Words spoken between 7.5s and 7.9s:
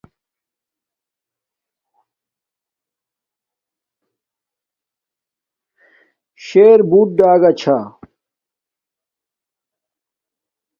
چھا